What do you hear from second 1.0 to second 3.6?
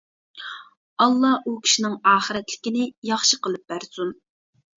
ئاللا ئۇ كىشىنىڭ ئاخىرەتلىكىنى ياخشى